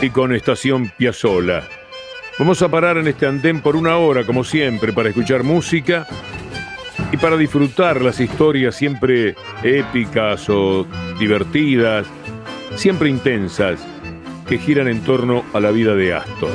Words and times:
y 0.00 0.10
con 0.10 0.34
Estación 0.34 0.92
Piazzola. 0.96 1.64
Vamos 2.38 2.62
a 2.62 2.68
parar 2.68 2.98
en 2.98 3.08
este 3.08 3.26
andén 3.26 3.60
por 3.60 3.74
una 3.74 3.96
hora, 3.96 4.24
como 4.24 4.44
siempre, 4.44 4.92
para 4.92 5.08
escuchar 5.08 5.42
música 5.42 6.06
y 7.10 7.16
para 7.16 7.36
disfrutar 7.36 8.00
las 8.00 8.20
historias 8.20 8.76
siempre 8.76 9.34
épicas 9.62 10.48
o 10.48 10.86
divertidas, 11.18 12.06
siempre 12.76 13.08
intensas, 13.08 13.80
que 14.46 14.58
giran 14.58 14.88
en 14.88 15.00
torno 15.00 15.44
a 15.52 15.60
la 15.60 15.70
vida 15.70 15.94
de 15.94 16.14
Astor. 16.14 16.52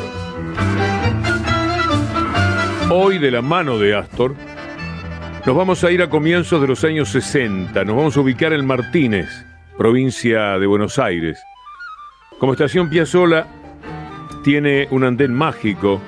Hoy, 2.90 3.18
de 3.20 3.32
la 3.32 3.42
mano 3.42 3.78
de 3.78 3.96
Astor, 3.96 4.36
nos 5.46 5.56
vamos 5.56 5.84
a 5.84 5.92
ir 5.92 6.02
a 6.02 6.10
comienzos 6.10 6.62
de 6.62 6.68
los 6.68 6.84
años 6.86 7.10
60, 7.10 7.84
nos 7.84 7.96
vamos 7.96 8.16
a 8.16 8.22
ubicar 8.22 8.54
en 8.54 8.66
Martínez, 8.66 9.46
provincia 9.78 10.58
de 10.58 10.66
Buenos 10.66 10.98
Aires. 10.98 11.44
Como 12.44 12.52
estación 12.52 12.90
Piazzola 12.90 13.48
tiene 14.44 14.90
un 14.92 15.06
andén 15.06 15.34
mágico 15.34 16.02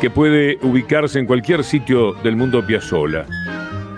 que 0.00 0.10
puede 0.10 0.60
ubicarse 0.62 1.18
en 1.18 1.26
cualquier 1.26 1.64
sitio 1.64 2.12
del 2.22 2.36
mundo 2.36 2.64
Piazzola. 2.64 3.26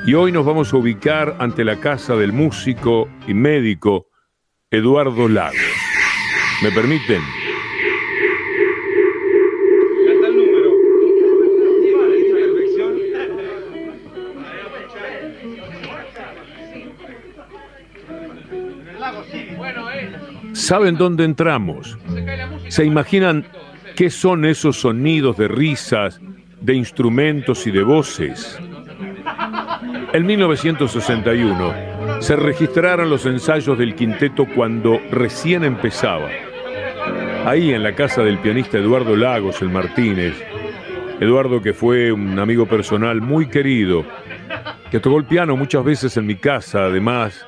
Y 0.07 0.15
hoy 0.15 0.33
nos 0.33 0.47
vamos 0.47 0.73
a 0.73 0.79
ubicar 0.79 1.37
ante 1.39 1.67
la 1.67 1.79
casa 1.79 2.17
del 2.17 2.33
músico 2.33 3.07
y 3.27 3.35
médico 3.35 4.07
Eduardo 4.71 5.29
Lagos. 5.29 5.61
¿Me 6.63 6.73
permiten? 6.73 7.21
¿Saben 20.69 20.99
dónde 20.99 21.25
entramos? 21.25 21.97
¿Se 22.69 22.85
imaginan 22.85 23.47
qué 23.97 24.11
son 24.11 24.45
esos 24.45 24.77
sonidos 24.77 25.39
de 25.39 25.49
risas, 25.49 26.21
de 26.61 26.75
instrumentos 26.75 27.67
y 27.67 27.71
de 27.71 27.83
voces? 27.83 28.59
En 30.13 30.27
1961 30.27 32.21
se 32.21 32.37
registraron 32.37 33.09
los 33.09 33.25
ensayos 33.25 33.79
del 33.79 33.95
quinteto 33.95 34.47
cuando 34.55 35.01
recién 35.11 35.65
empezaba. 35.65 36.29
Ahí 37.47 37.73
en 37.73 37.83
la 37.83 37.95
casa 37.95 38.23
del 38.23 38.37
pianista 38.37 38.77
Eduardo 38.77 39.17
Lagos, 39.17 39.63
el 39.63 39.71
Martínez. 39.71 40.35
Eduardo 41.19 41.63
que 41.63 41.73
fue 41.73 42.13
un 42.13 42.39
amigo 42.39 42.67
personal 42.67 43.23
muy 43.23 43.47
querido, 43.47 44.05
que 44.91 45.01
tocó 45.01 45.17
el 45.17 45.25
piano 45.25 45.57
muchas 45.57 45.83
veces 45.83 46.15
en 46.19 46.27
mi 46.27 46.35
casa, 46.35 46.85
además, 46.85 47.47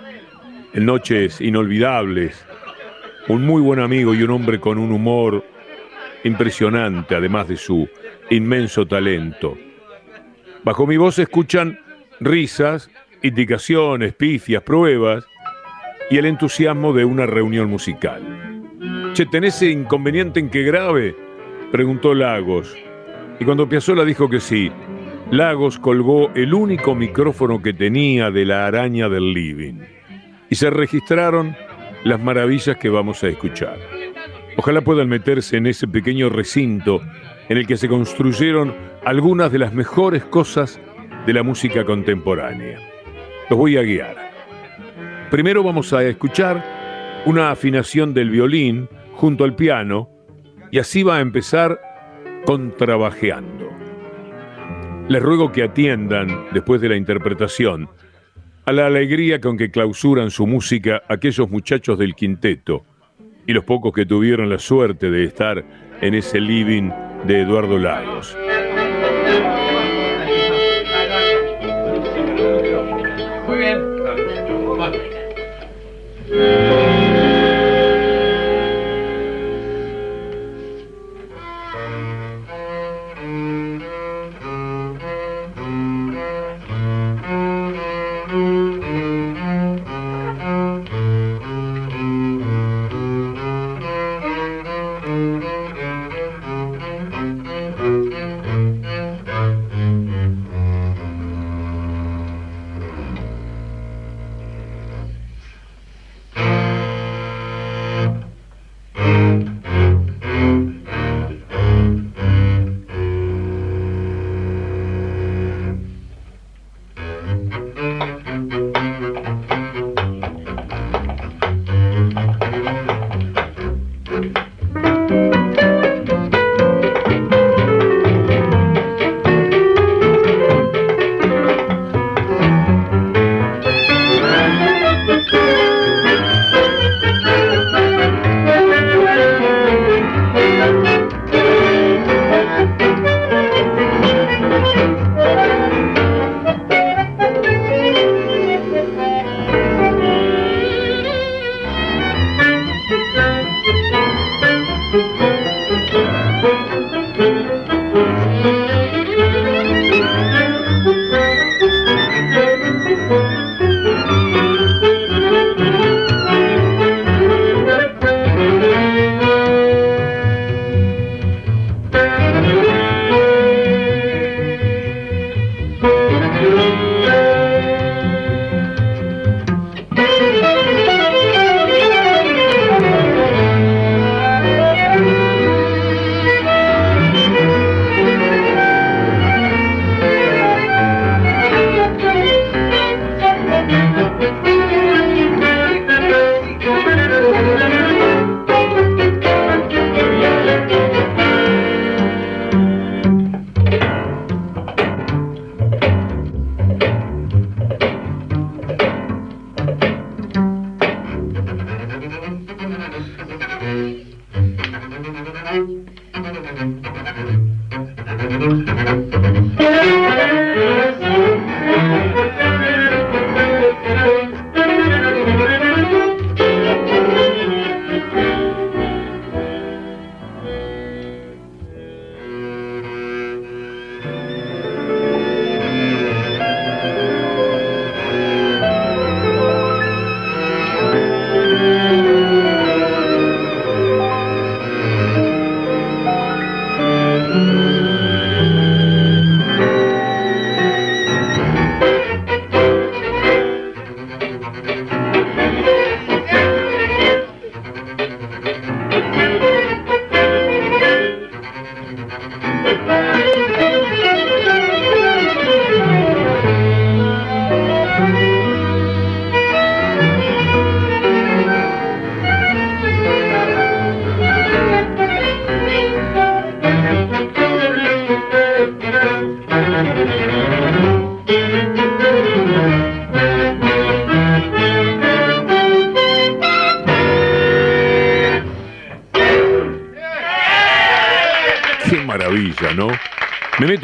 en 0.72 0.86
noches 0.86 1.42
inolvidables. 1.42 2.46
Un 3.30 3.46
muy 3.46 3.62
buen 3.62 3.78
amigo 3.78 4.12
y 4.12 4.24
un 4.24 4.30
hombre 4.30 4.58
con 4.58 4.76
un 4.76 4.90
humor 4.90 5.44
impresionante, 6.24 7.14
además 7.14 7.46
de 7.46 7.56
su 7.56 7.88
inmenso 8.28 8.86
talento. 8.86 9.56
Bajo 10.64 10.84
mi 10.84 10.96
voz 10.96 11.14
se 11.14 11.22
escuchan 11.22 11.78
risas, 12.18 12.90
indicaciones, 13.22 14.14
pifias, 14.14 14.64
pruebas 14.64 15.24
y 16.10 16.18
el 16.18 16.26
entusiasmo 16.26 16.92
de 16.92 17.04
una 17.04 17.24
reunión 17.24 17.70
musical. 17.70 18.20
Che, 19.12 19.26
¿tenés 19.26 19.62
inconveniente 19.62 20.40
en 20.40 20.50
que 20.50 20.64
grave? 20.64 21.14
preguntó 21.70 22.14
Lagos. 22.14 22.76
Y 23.38 23.44
cuando 23.44 23.68
Piazzolla 23.68 24.04
dijo 24.04 24.28
que 24.28 24.40
sí, 24.40 24.72
Lagos 25.30 25.78
colgó 25.78 26.32
el 26.34 26.52
único 26.52 26.96
micrófono 26.96 27.62
que 27.62 27.74
tenía 27.74 28.32
de 28.32 28.44
la 28.44 28.66
araña 28.66 29.08
del 29.08 29.32
living. 29.32 29.82
Y 30.48 30.56
se 30.56 30.68
registraron 30.68 31.54
las 32.04 32.20
maravillas 32.20 32.76
que 32.76 32.88
vamos 32.88 33.22
a 33.22 33.28
escuchar. 33.28 33.78
Ojalá 34.56 34.80
puedan 34.80 35.08
meterse 35.08 35.56
en 35.56 35.66
ese 35.66 35.86
pequeño 35.86 36.28
recinto 36.28 37.00
en 37.48 37.56
el 37.56 37.66
que 37.66 37.76
se 37.76 37.88
construyeron 37.88 38.74
algunas 39.04 39.50
de 39.52 39.58
las 39.58 39.72
mejores 39.72 40.24
cosas 40.24 40.80
de 41.26 41.32
la 41.32 41.42
música 41.42 41.84
contemporánea. 41.84 42.78
Los 43.48 43.58
voy 43.58 43.76
a 43.76 43.82
guiar. 43.82 44.16
Primero 45.30 45.62
vamos 45.62 45.92
a 45.92 46.02
escuchar 46.02 47.22
una 47.26 47.50
afinación 47.50 48.14
del 48.14 48.30
violín 48.30 48.88
junto 49.14 49.44
al 49.44 49.54
piano 49.54 50.08
y 50.70 50.78
así 50.78 51.02
va 51.02 51.16
a 51.16 51.20
empezar 51.20 51.80
contrabajeando. 52.46 53.68
Les 55.08 55.22
ruego 55.22 55.50
que 55.52 55.64
atiendan, 55.64 56.46
después 56.52 56.80
de 56.80 56.88
la 56.88 56.96
interpretación, 56.96 57.88
a 58.70 58.72
la 58.72 58.86
alegría 58.86 59.40
con 59.40 59.58
que 59.58 59.72
clausuran 59.72 60.30
su 60.30 60.46
música 60.46 61.02
aquellos 61.08 61.50
muchachos 61.50 61.98
del 61.98 62.14
quinteto 62.14 62.84
y 63.44 63.52
los 63.52 63.64
pocos 63.64 63.92
que 63.92 64.06
tuvieron 64.06 64.48
la 64.48 64.60
suerte 64.60 65.10
de 65.10 65.24
estar 65.24 65.64
en 66.00 66.14
ese 66.14 66.40
living 66.40 66.88
de 67.26 67.40
Eduardo 67.40 67.78
Lagos. 67.78 68.36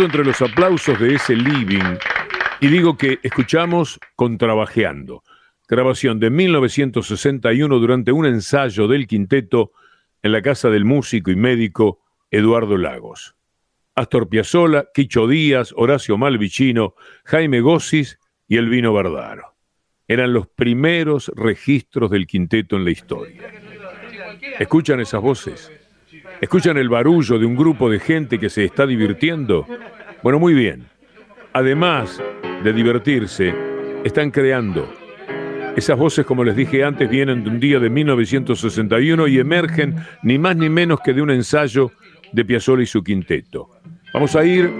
Entre 0.04 0.25
los 0.25 0.40
aplausos 0.43 0.98
de 0.98 1.14
ese 1.14 1.34
living 1.34 1.96
y 2.60 2.69
digo 2.69 2.96
que 2.96 3.19
escuchamos 3.22 3.98
Contrabajeando, 4.14 5.22
grabación 5.69 6.19
de 6.20 6.31
1961 6.31 7.78
durante 7.78 8.12
un 8.12 8.26
ensayo 8.26 8.88
del 8.88 9.06
quinteto 9.06 9.72
en 10.22 10.32
la 10.32 10.43
casa 10.43 10.70
del 10.70 10.84
músico 10.84 11.31
y 11.31 11.37
médico 11.37 12.00
Eduardo 12.31 12.76
Lagos. 12.76 13.37
Astor 13.94 14.28
Piazzolla, 14.28 14.88
Quicho 14.93 15.26
Díaz, 15.26 15.72
Horacio 15.76 16.19
Malvicino, 16.19 16.94
Jaime 17.25 17.60
Gossis 17.60 18.19
y 18.48 18.56
Elvino 18.58 18.93
Bardaro. 18.93 19.54
Eran 20.08 20.32
los 20.32 20.46
primeros 20.46 21.32
registros 21.34 22.10
del 22.10 22.26
quinteto 22.26 22.76
en 22.76 22.84
la 22.84 22.90
historia. 22.90 23.43
¿Escuchan 24.58 25.00
esas 25.00 25.20
voces? 25.20 25.72
¿Escuchan 26.40 26.76
el 26.76 26.90
barullo 26.90 27.38
de 27.38 27.46
un 27.46 27.56
grupo 27.56 27.88
de 27.88 27.98
gente 27.98 28.38
que 28.38 28.50
se 28.50 28.64
está 28.64 28.86
divirtiendo? 28.86 29.66
Bueno, 30.22 30.38
muy 30.38 30.52
bien. 30.52 30.86
Además 31.54 32.22
de 32.62 32.72
divertirse, 32.74 33.54
están 34.04 34.30
creando. 34.30 34.86
Esas 35.76 35.98
voces, 35.98 36.26
como 36.26 36.44
les 36.44 36.54
dije 36.54 36.84
antes, 36.84 37.08
vienen 37.08 37.42
de 37.42 37.50
un 37.50 37.60
día 37.60 37.78
de 37.78 37.88
1961 37.88 39.28
y 39.28 39.38
emergen 39.38 39.96
ni 40.22 40.38
más 40.38 40.56
ni 40.56 40.68
menos 40.68 41.00
que 41.00 41.14
de 41.14 41.22
un 41.22 41.30
ensayo 41.30 41.92
de 42.32 42.44
Piazzolla 42.44 42.82
y 42.82 42.86
su 42.86 43.02
quinteto. 43.02 43.70
Vamos 44.12 44.36
a 44.36 44.44
ir 44.44 44.70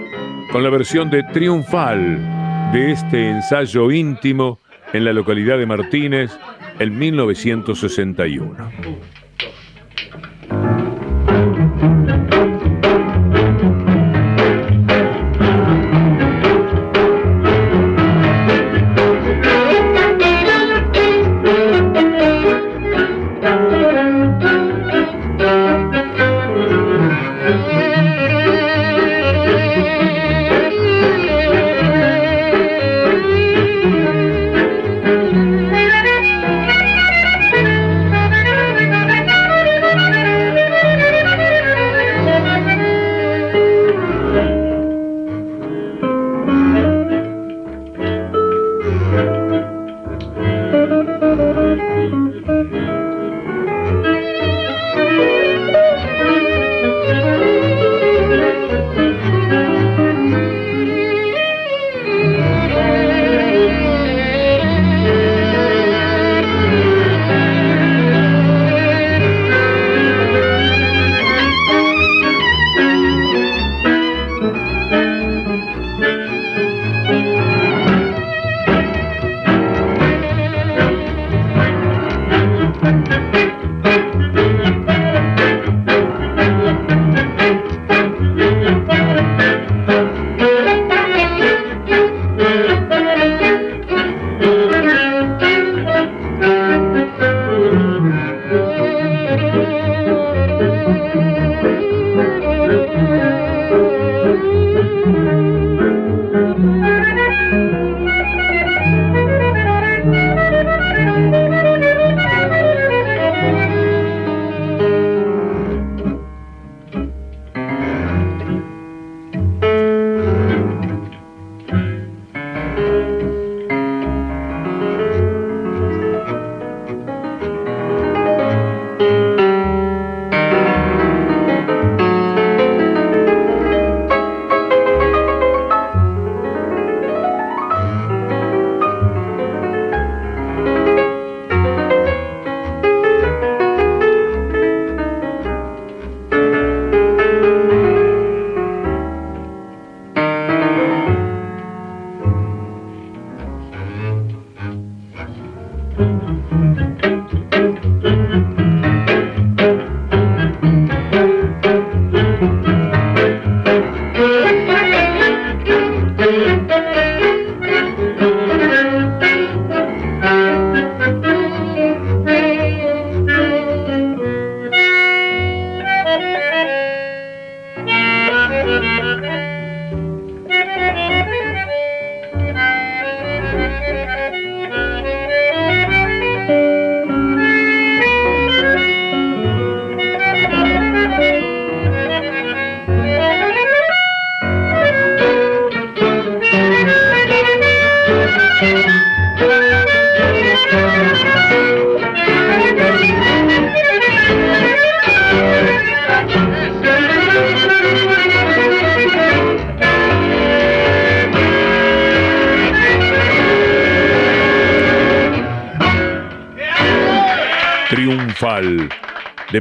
con 0.53 0.63
la 0.63 0.71
versión 0.71 1.09
de 1.09 1.23
Triunfal 1.23 2.71
de 2.73 2.93
este 2.93 3.31
ensayo 3.31 3.91
íntimo 3.91 4.59
en 4.93 5.05
la 5.05 5.13
localidad 5.13 5.59
de 5.59 5.67
Martínez 5.67 6.39
en 6.79 6.99
1961. 6.99 8.57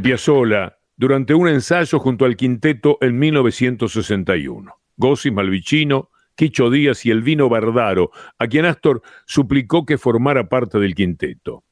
Piazzolla 0.06 0.78
durante 0.96 1.34
un 1.34 1.48
ensayo 1.48 1.98
junto 1.98 2.26
al 2.26 2.36
quinteto 2.36 3.00
en 3.02 3.18
1961. 3.18 4.72
Gossi 4.98 5.32
Malvicino, 5.32 6.12
Quicho 6.36 6.70
Díaz 6.70 7.08
y 7.08 7.10
Elvino 7.10 7.50
Bardaro, 7.50 8.12
a 8.38 8.46
quien 8.46 8.66
Astor 8.66 9.02
suplicó 9.26 9.84
que 9.84 9.98
formara 9.98 10.48
parte 10.48 10.78
del 10.78 10.94
quinteto. 10.94 11.64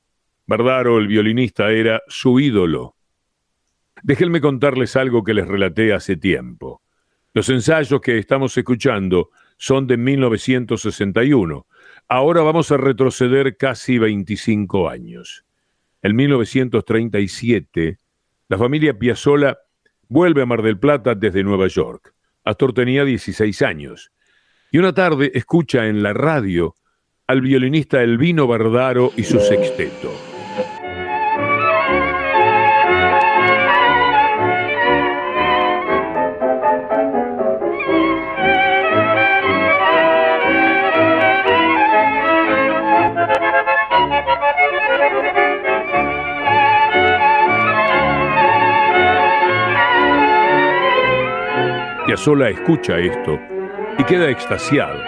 Bardaro, 0.47 0.97
el 0.97 1.05
violinista, 1.05 1.71
era 1.71 2.01
su 2.07 2.39
ídolo. 2.39 2.95
Déjenme 4.01 4.41
contarles 4.41 4.95
algo 4.95 5.23
que 5.23 5.35
les 5.35 5.47
relaté 5.47 5.93
hace 5.93 6.17
tiempo. 6.17 6.81
Los 7.35 7.49
ensayos 7.49 8.01
que 8.01 8.17
estamos 8.17 8.57
escuchando 8.57 9.29
son 9.57 9.85
de 9.85 9.97
1961. 9.97 11.67
Ahora 12.07 12.41
vamos 12.41 12.71
a 12.71 12.77
retroceder 12.77 13.57
casi 13.57 13.99
25 13.99 14.89
años. 14.89 15.45
En 16.01 16.15
1937, 16.15 17.99
la 18.47 18.57
familia 18.57 18.97
Piazzolla 18.97 19.57
vuelve 20.07 20.41
a 20.41 20.45
Mar 20.45 20.61
del 20.61 20.79
Plata 20.79 21.15
desde 21.15 21.43
Nueva 21.43 21.67
York. 21.67 22.13
Astor 22.43 22.73
tenía 22.73 23.05
16 23.05 23.61
años. 23.61 24.11
Y 24.71 24.77
una 24.77 24.93
tarde 24.93 25.31
escucha 25.33 25.87
en 25.87 26.03
la 26.03 26.13
radio 26.13 26.75
al 27.27 27.41
violinista 27.41 28.01
Elvino 28.01 28.47
Bardaro 28.47 29.11
y 29.15 29.23
su 29.23 29.39
sexteto. 29.39 30.32
Piazzolla 52.13 52.49
escucha 52.49 52.99
esto 52.99 53.39
y 53.97 54.03
queda 54.03 54.29
extasiado. 54.29 55.01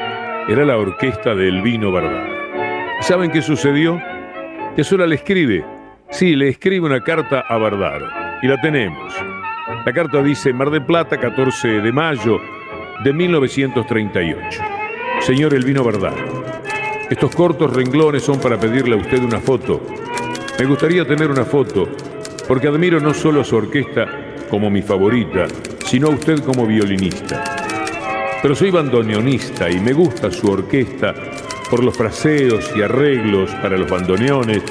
Era 0.50 0.66
la 0.66 0.76
orquesta 0.76 1.36
del 1.36 1.62
vino 1.62 1.92
Bardaro. 1.92 2.34
¿Saben 3.02 3.30
qué 3.30 3.44
sucedió? 3.44 4.02
Piazzolla 4.76 5.06
le 5.06 5.14
escribe, 5.14 5.64
sí, 6.10 6.36
le 6.36 6.50
escribe 6.50 6.88
una 6.88 7.02
carta 7.02 7.42
a 7.48 7.60
Bardaro 7.60 8.08
y 8.42 8.48
la 8.48 8.60
tenemos. 8.60 9.14
La 9.86 9.94
carta 9.94 10.24
dice 10.24 10.52
Mar 10.52 10.72
del 10.72 10.84
Plata, 10.84 11.20
14 11.20 11.80
de 11.80 11.92
mayo 11.92 12.40
de 13.04 13.14
1938. 13.14 14.64
Señor 15.20 15.54
Elvino 15.54 15.84
Bardaro, 15.84 16.44
estos 17.08 17.36
cortos 17.36 17.72
renglones 17.72 18.24
son 18.24 18.40
para 18.40 18.60
pedirle 18.60 18.96
a 18.96 19.00
usted 19.00 19.22
una 19.22 19.40
foto. 19.40 19.80
Me 20.58 20.66
gustaría 20.66 21.06
tener 21.06 21.30
una 21.30 21.46
foto, 21.46 21.88
porque 22.48 22.68
admiro 22.68 23.00
no 23.00 23.14
solo 23.14 23.42
a 23.42 23.44
su 23.44 23.58
orquesta 23.58 24.08
como 24.50 24.72
mi 24.72 24.82
favorita, 24.82 25.46
sino 25.86 26.08
a 26.08 26.12
usted 26.12 26.40
como 26.44 26.66
violinista. 26.66 27.44
Pero 28.42 28.56
soy 28.56 28.72
bandoneonista 28.72 29.70
y 29.70 29.80
me 29.80 29.94
gusta 29.94 30.32
su 30.32 30.48
orquesta 30.52 31.14
por 31.70 31.84
los 31.84 31.98
fraseos 31.98 32.72
y 32.76 32.82
arreglos 32.82 33.52
para 33.56 33.78
los 33.78 33.90
bandoneones 33.90 34.64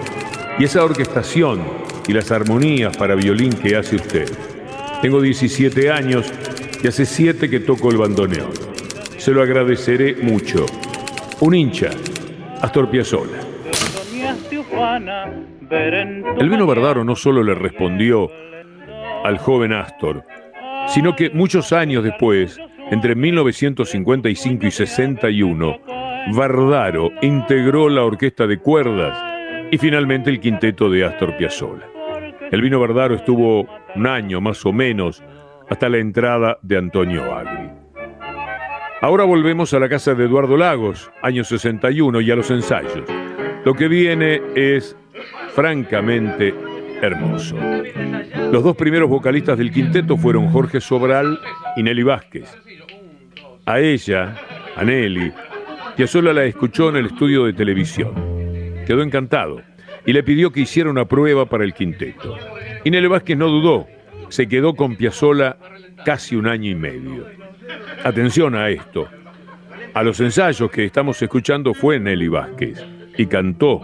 y 0.58 0.64
esa 0.64 0.84
orquestación 0.84 1.62
y 2.06 2.12
las 2.12 2.30
armonías 2.30 2.96
para 2.96 3.14
violín 3.14 3.52
que 3.52 3.76
hace 3.76 3.96
usted. 3.96 4.30
Tengo 5.02 5.20
17 5.20 5.90
años 5.90 6.32
y 6.82 6.86
hace 6.86 7.04
7 7.04 7.48
que 7.50 7.60
toco 7.60 7.90
el 7.90 7.98
bandoneón. 7.98 8.50
Se 9.16 9.32
lo 9.32 9.42
agradeceré 9.42 10.16
mucho. 10.16 10.66
Un 11.40 11.54
hincha, 11.54 11.90
Astor 12.60 12.90
Piazzolla. 12.90 13.40
El 16.38 16.48
vino 16.48 16.66
Verdaro 16.66 17.04
no 17.04 17.16
solo 17.16 17.42
le 17.42 17.54
respondió 17.54 18.30
al 19.24 19.38
joven 19.38 19.72
Astor, 19.72 20.24
sino 20.88 21.16
que 21.16 21.30
muchos 21.30 21.72
años 21.72 22.04
después, 22.04 22.58
entre 22.90 23.14
1955 23.14 24.66
y 24.66 24.70
61, 24.70 25.78
Vardaro 26.34 27.10
integró 27.22 27.88
la 27.88 28.04
orquesta 28.04 28.46
de 28.46 28.58
cuerdas 28.58 29.18
y 29.70 29.78
finalmente 29.78 30.30
el 30.30 30.40
quinteto 30.40 30.88
de 30.88 31.04
Astor 31.04 31.36
Piazzolla. 31.36 31.88
El 32.50 32.62
vino 32.62 32.78
Vardaro 32.80 33.14
estuvo 33.14 33.66
un 33.94 34.06
año 34.06 34.40
más 34.40 34.64
o 34.64 34.72
menos 34.72 35.22
hasta 35.68 35.88
la 35.88 35.98
entrada 35.98 36.58
de 36.62 36.78
Antonio 36.78 37.34
Agri. 37.34 37.70
Ahora 39.00 39.24
volvemos 39.24 39.74
a 39.74 39.78
la 39.78 39.88
casa 39.88 40.14
de 40.14 40.24
Eduardo 40.24 40.56
Lagos, 40.56 41.10
año 41.22 41.44
61, 41.44 42.20
y 42.20 42.30
a 42.30 42.36
los 42.36 42.50
ensayos. 42.50 43.04
Lo 43.64 43.74
que 43.74 43.88
viene 43.88 44.40
es 44.54 44.96
francamente 45.54 46.54
hermoso. 47.04 47.56
Los 48.52 48.62
dos 48.62 48.76
primeros 48.76 49.08
vocalistas 49.08 49.58
del 49.58 49.72
quinteto 49.72 50.16
fueron 50.16 50.48
Jorge 50.48 50.80
Sobral 50.80 51.38
y 51.76 51.82
Nelly 51.82 52.02
Vázquez. 52.02 52.56
A 53.66 53.80
ella, 53.80 54.36
a 54.76 54.84
Nelly, 54.84 55.32
Piazzolla 55.96 56.32
la 56.32 56.44
escuchó 56.44 56.88
en 56.88 56.96
el 56.96 57.06
estudio 57.06 57.44
de 57.44 57.52
televisión. 57.52 58.12
Quedó 58.86 59.02
encantado 59.02 59.62
y 60.04 60.12
le 60.12 60.22
pidió 60.22 60.50
que 60.50 60.60
hiciera 60.60 60.90
una 60.90 61.06
prueba 61.06 61.46
para 61.46 61.64
el 61.64 61.72
quinteto. 61.72 62.36
Y 62.84 62.90
Nelly 62.90 63.06
Vázquez 63.06 63.36
no 63.36 63.48
dudó, 63.48 63.86
se 64.28 64.48
quedó 64.48 64.74
con 64.74 64.96
Piazzolla 64.96 65.56
casi 66.04 66.36
un 66.36 66.46
año 66.46 66.70
y 66.70 66.74
medio. 66.74 67.26
Atención 68.02 68.54
a 68.54 68.68
esto. 68.68 69.08
A 69.94 70.02
los 70.02 70.20
ensayos 70.20 70.70
que 70.70 70.84
estamos 70.84 71.20
escuchando 71.22 71.72
fue 71.72 71.98
Nelly 72.00 72.28
Vázquez 72.28 72.84
y 73.16 73.26
cantó 73.26 73.80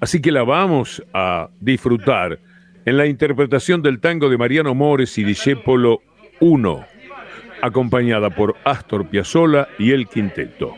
Así 0.00 0.20
que 0.20 0.32
la 0.32 0.44
vamos 0.44 1.02
a 1.14 1.48
disfrutar 1.60 2.38
en 2.84 2.96
la 2.96 3.06
interpretación 3.06 3.82
del 3.82 3.98
tango 4.00 4.28
de 4.28 4.38
Mariano 4.38 4.74
Mores 4.74 5.16
y 5.18 5.24
Discépolo 5.24 6.02
1, 6.40 6.84
acompañada 7.62 8.30
por 8.30 8.56
Astor 8.64 9.08
Piazzolla 9.08 9.68
y 9.78 9.92
el 9.92 10.06
quinteto. 10.06 10.74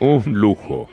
Un 0.00 0.22
lujo. 0.26 0.88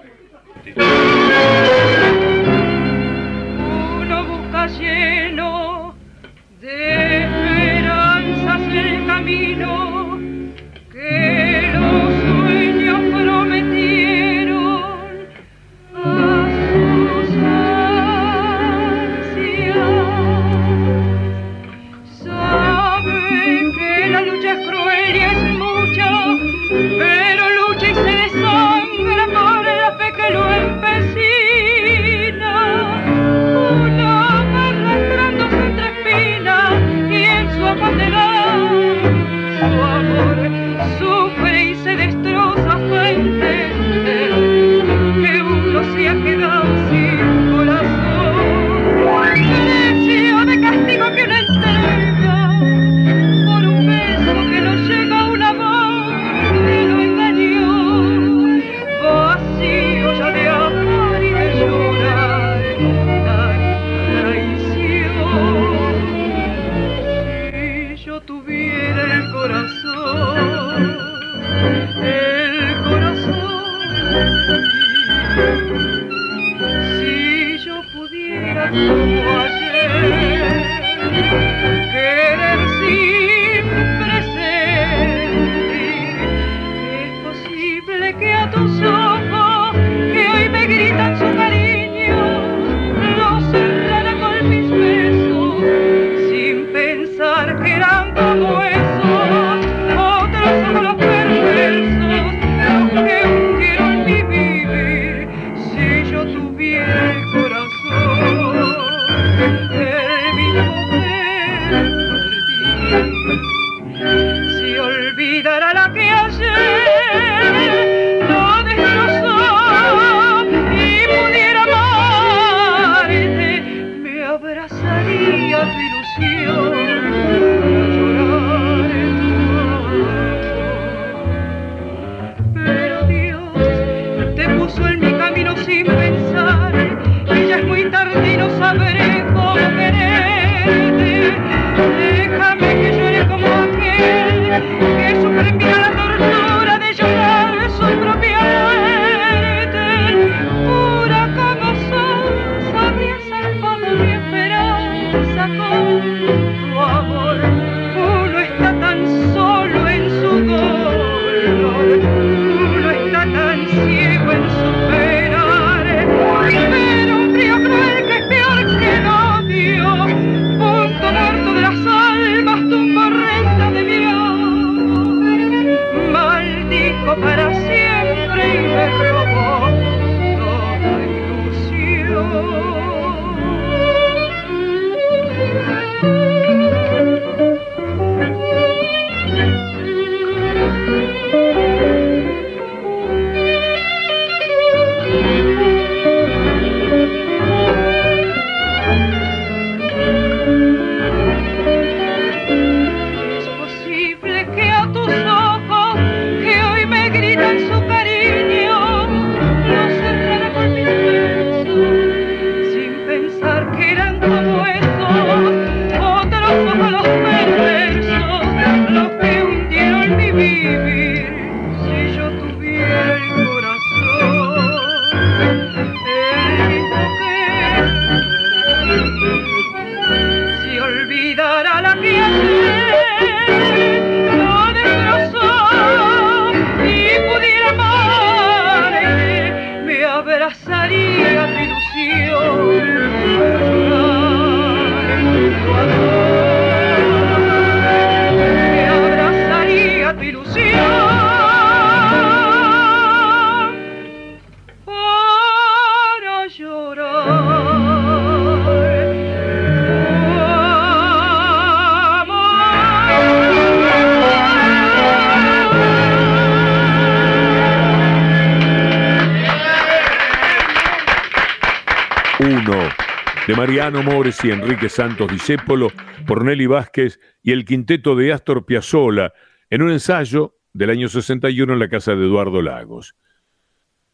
Mores 273.92 274.44
y 274.44 274.50
Enrique 274.50 274.90
Santos 274.90 275.32
Discépolo, 275.32 275.92
por 276.26 276.44
Nelly 276.44 276.66
Vázquez 276.66 277.20
y 277.44 277.52
el 277.52 277.66
quinteto 277.66 278.16
de 278.16 278.34
Astor 278.34 278.66
Piazzolla, 278.66 279.32
en 279.70 279.84
un 279.84 279.92
ensayo 279.92 280.58
del 280.74 280.90
año 280.90 281.08
61 281.08 281.74
en 281.74 281.80
la 281.80 281.88
casa 281.88 282.16
de 282.16 282.26
Eduardo 282.26 282.64
Lagos. 282.64 283.16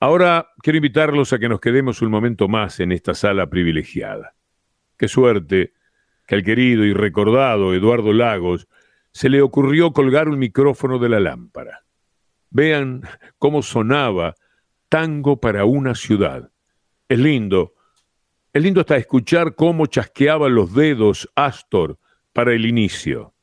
Ahora 0.02 0.50
quiero 0.62 0.76
invitarlos 0.78 1.32
a 1.32 1.40
que 1.40 1.48
nos 1.48 1.62
quedemos 1.62 2.02
un 2.02 2.12
momento 2.12 2.50
más 2.50 2.82
en 2.82 2.92
esta 2.92 3.14
sala 3.14 3.50
privilegiada. 3.50 4.36
Qué 4.98 5.08
suerte 5.08 5.72
que 6.28 6.36
al 6.36 6.44
querido 6.44 6.84
y 6.84 6.94
recordado 6.94 7.74
Eduardo 7.74 8.12
Lagos 8.12 8.68
se 9.14 9.30
le 9.30 9.42
ocurrió 9.42 9.94
colgar 9.94 10.28
un 10.28 10.38
micrófono 10.38 11.00
de 11.00 11.08
la 11.08 11.22
lámpara. 11.22 11.86
Vean 12.50 13.04
cómo 13.38 13.62
sonaba 13.62 14.36
Tango 14.90 15.40
para 15.40 15.64
una 15.64 15.96
ciudad. 15.96 16.52
Es 17.08 17.20
lindo, 17.20 17.76
es 18.54 18.62
lindo 18.62 18.82
hasta 18.82 18.98
escuchar 18.98 19.56
cómo 19.56 19.86
chasqueaban 19.86 20.54
los 20.54 20.74
dedos 20.74 21.30
Astor 21.36 21.98
para 22.34 22.54
el 22.54 22.66
inicio. 22.66 23.34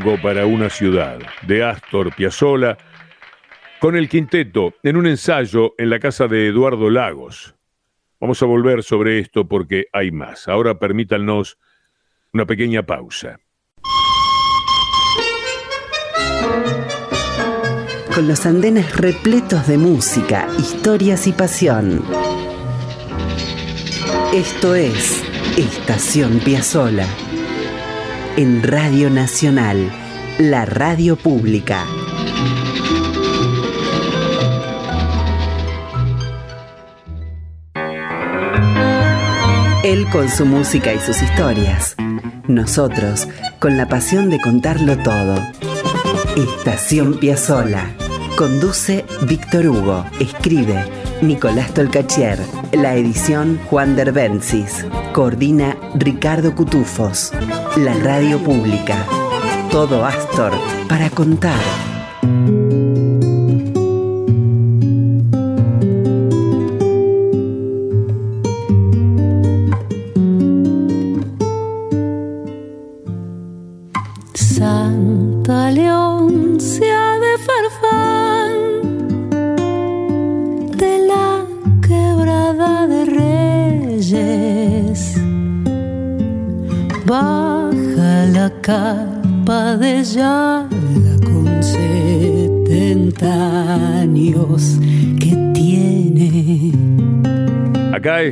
Para 0.00 0.46
una 0.46 0.70
ciudad, 0.70 1.18
de 1.42 1.62
Astor 1.62 2.14
Piazzolla, 2.14 2.78
con 3.80 3.96
el 3.96 4.08
quinteto 4.08 4.74
en 4.82 4.96
un 4.96 5.06
ensayo 5.06 5.74
en 5.76 5.90
la 5.90 5.98
casa 5.98 6.26
de 6.26 6.48
Eduardo 6.48 6.88
Lagos. 6.88 7.54
Vamos 8.18 8.42
a 8.42 8.46
volver 8.46 8.82
sobre 8.82 9.18
esto 9.18 9.46
porque 9.46 9.86
hay 9.92 10.10
más. 10.10 10.48
Ahora 10.48 10.78
permítanos 10.78 11.58
una 12.32 12.46
pequeña 12.46 12.82
pausa. 12.82 13.40
Con 18.14 18.26
los 18.26 18.46
andenes 18.46 18.96
repletos 18.96 19.66
de 19.68 19.76
música, 19.76 20.48
historias 20.58 21.26
y 21.26 21.32
pasión. 21.32 22.02
Esto 24.32 24.74
es 24.74 25.22
Estación 25.58 26.38
Piazzola 26.38 27.06
en 28.36 28.62
Radio 28.62 29.10
Nacional, 29.10 29.90
la 30.38 30.64
radio 30.64 31.16
pública. 31.16 31.84
Él 39.82 40.06
con 40.10 40.28
su 40.28 40.46
música 40.46 40.92
y 40.92 40.98
sus 40.98 41.20
historias. 41.22 41.96
Nosotros 42.46 43.26
con 43.58 43.76
la 43.76 43.88
pasión 43.88 44.30
de 44.30 44.40
contarlo 44.40 44.96
todo. 44.98 45.34
Estación 46.36 47.18
Piazzola. 47.18 47.90
Conduce 48.36 49.04
Víctor 49.22 49.66
Hugo. 49.66 50.04
Escribe 50.20 50.84
Nicolás 51.20 51.74
Tolcachier. 51.74 52.38
La 52.72 52.94
edición 52.94 53.58
Juan 53.68 53.96
Derbencis. 53.96 54.86
Coordina 55.12 55.76
Ricardo 55.94 56.54
Cutufos. 56.54 57.32
La 57.76 57.94
radio 57.94 58.38
pública. 58.42 59.06
Todo 59.70 60.04
Astor 60.04 60.52
para 60.88 61.08
contar. 61.08 61.89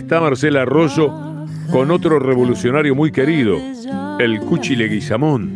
Está 0.08 0.20
Marcela 0.22 0.62
Arroyo 0.62 1.12
con 1.70 1.90
otro 1.90 2.18
revolucionario 2.18 2.94
muy 2.94 3.12
querido, 3.12 3.58
el 4.18 4.40
Cuchi 4.40 4.74
Leguizamón. 4.74 5.50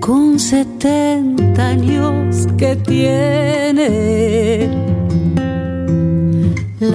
Con 0.00 0.38
70 0.38 1.66
años 1.66 2.46
que 2.58 2.76
tiene. 2.76 4.68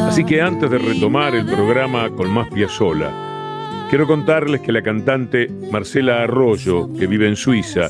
Así 0.01 0.23
que 0.23 0.43
antes 0.43 0.69
de 0.69 0.77
retomar 0.77 1.33
el 1.33 1.47
programa 1.47 2.07
con 2.11 2.29
más 2.29 2.47
Piazzola, 2.49 3.87
quiero 3.89 4.05
contarles 4.05 4.61
que 4.61 4.71
la 4.71 4.83
cantante 4.83 5.49
Marcela 5.71 6.21
Arroyo, 6.21 6.93
que 6.93 7.07
vive 7.07 7.27
en 7.27 7.35
Suiza, 7.35 7.87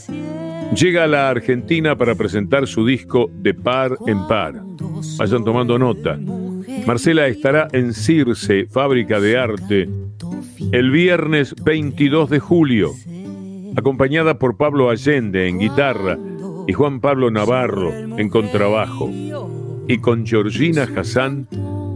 llega 0.73 1.03
a 1.03 1.07
la 1.07 1.29
Argentina 1.29 1.97
para 1.97 2.15
presentar 2.15 2.65
su 2.65 2.85
disco 2.85 3.29
De 3.33 3.53
Par 3.53 3.91
en 4.07 4.25
Par. 4.25 4.61
Vayan 5.17 5.43
tomando 5.43 5.77
nota. 5.77 6.17
Marcela 6.85 7.27
estará 7.27 7.67
en 7.71 7.93
Circe, 7.93 8.65
Fábrica 8.65 9.19
de 9.19 9.37
Arte, 9.37 9.89
el 10.71 10.91
viernes 10.91 11.53
22 11.63 12.29
de 12.29 12.39
julio, 12.39 12.91
acompañada 13.75 14.39
por 14.39 14.57
Pablo 14.57 14.89
Allende 14.89 15.47
en 15.47 15.59
guitarra 15.59 16.17
y 16.67 16.73
Juan 16.73 16.99
Pablo 16.99 17.31
Navarro 17.31 17.91
en 18.17 18.29
contrabajo, 18.29 19.09
y 19.87 19.97
con 19.99 20.25
Georgina 20.25 20.87
Hassan 20.95 21.47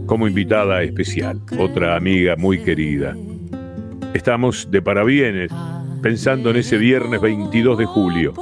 como 0.06 0.28
invitada 0.28 0.82
especial, 0.82 1.40
otra 1.58 1.96
amiga 1.96 2.36
muy 2.36 2.58
querida. 2.60 3.16
Estamos 4.14 4.70
de 4.70 4.82
parabienes 4.82 5.50
pensando 6.02 6.50
en 6.50 6.56
ese 6.56 6.78
viernes 6.78 7.20
22 7.20 7.78
de 7.78 7.84
julio. 7.86 8.34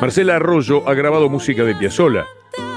Marcela 0.00 0.36
Arroyo 0.36 0.88
ha 0.88 0.94
grabado 0.94 1.28
música 1.28 1.64
de 1.64 1.74
Piazzolla, 1.74 2.26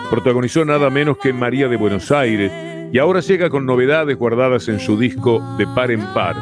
protagonizó 0.09 0.63
nada 0.63 0.89
menos 0.89 1.17
que 1.17 1.33
María 1.33 1.67
de 1.67 1.75
Buenos 1.75 2.11
Aires 2.11 2.51
y 2.91 2.97
ahora 2.97 3.19
llega 3.19 3.49
con 3.49 3.65
novedades 3.65 4.17
guardadas 4.17 4.67
en 4.69 4.79
su 4.79 4.97
disco 4.97 5.41
de 5.57 5.67
par 5.67 5.91
en 5.91 6.01
par, 6.13 6.35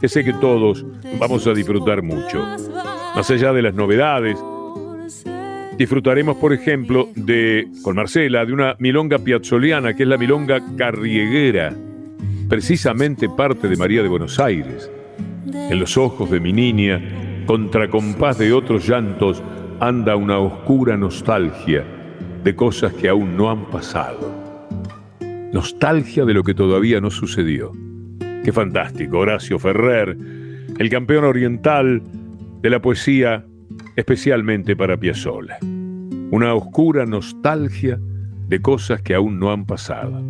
que 0.00 0.08
sé 0.08 0.24
que 0.24 0.32
todos 0.34 0.84
vamos 1.18 1.46
a 1.46 1.54
disfrutar 1.54 2.02
mucho. 2.02 2.44
Más 3.14 3.30
allá 3.30 3.52
de 3.52 3.62
las 3.62 3.74
novedades, 3.74 4.38
disfrutaremos, 5.78 6.36
por 6.36 6.52
ejemplo, 6.52 7.08
de, 7.14 7.68
con 7.82 7.96
Marcela, 7.96 8.44
de 8.44 8.52
una 8.52 8.76
milonga 8.78 9.18
piazzoliana, 9.18 9.94
que 9.94 10.02
es 10.02 10.08
la 10.08 10.18
milonga 10.18 10.60
carrieguera, 10.76 11.74
precisamente 12.48 13.28
parte 13.28 13.68
de 13.68 13.76
María 13.76 14.02
de 14.02 14.08
Buenos 14.08 14.38
Aires. 14.38 14.90
En 15.52 15.78
los 15.78 15.96
ojos 15.96 16.30
de 16.30 16.40
mi 16.40 16.52
niña, 16.52 17.00
contra 17.46 17.88
compás 17.88 18.38
de 18.38 18.52
otros 18.52 18.86
llantos, 18.86 19.42
anda 19.80 20.16
una 20.16 20.38
oscura 20.38 20.96
nostalgia 20.96 21.84
de 22.42 22.54
cosas 22.54 22.92
que 22.94 23.08
aún 23.08 23.36
no 23.36 23.50
han 23.50 23.64
pasado. 23.66 24.45
Nostalgia 25.56 26.26
de 26.26 26.34
lo 26.34 26.42
que 26.42 26.52
todavía 26.52 27.00
no 27.00 27.10
sucedió. 27.10 27.72
Qué 28.44 28.52
fantástico, 28.52 29.20
Horacio 29.20 29.58
Ferrer, 29.58 30.14
el 30.78 30.90
campeón 30.90 31.24
oriental 31.24 32.02
de 32.60 32.68
la 32.68 32.82
poesía 32.82 33.42
especialmente 33.96 34.76
para 34.76 34.98
Piazzolla. 34.98 35.56
Una 36.30 36.52
oscura 36.52 37.06
nostalgia 37.06 37.98
de 38.48 38.60
cosas 38.60 39.00
que 39.00 39.14
aún 39.14 39.40
no 39.40 39.50
han 39.50 39.64
pasado. 39.64 40.20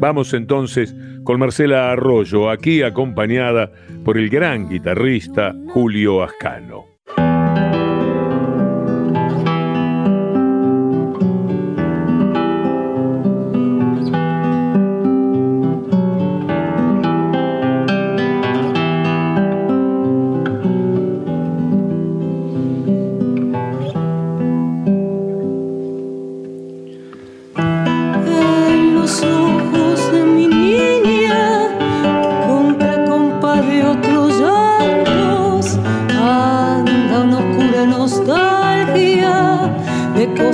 Vamos 0.00 0.32
entonces 0.32 0.96
con 1.24 1.38
Marcela 1.38 1.92
Arroyo, 1.92 2.48
aquí 2.48 2.80
acompañada 2.80 3.70
por 4.02 4.16
el 4.16 4.30
gran 4.30 4.66
guitarrista 4.70 5.54
Julio 5.74 6.22
Ascano. 6.22 6.91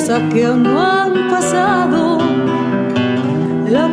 Que 0.07 0.45
aún 0.47 0.63
no 0.63 0.81
han 0.81 1.29
pasado. 1.29 2.19
La 3.69 3.89